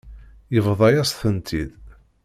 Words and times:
Yebḍa-yas-tent-id. 0.53 1.71